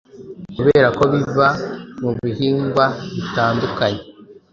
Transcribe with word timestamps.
kubera 0.55 0.87
ko 0.97 1.03
biva 1.13 1.47
mubihingwabitandukanye 2.01 4.01